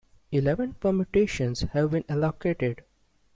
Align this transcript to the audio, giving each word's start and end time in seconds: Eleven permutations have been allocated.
Eleven 0.31 0.73
permutations 0.73 1.61
have 1.61 1.91
been 1.91 2.03
allocated. 2.09 2.81